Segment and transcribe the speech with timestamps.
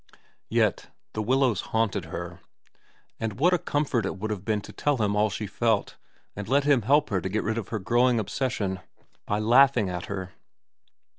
[0.49, 2.39] Yet The Willows haunted her,
[3.19, 5.95] and what a comfort it would have been to tell him all she felt
[6.35, 8.79] and let him help her to get rid of her growing obsession
[9.27, 10.33] by laughing at her.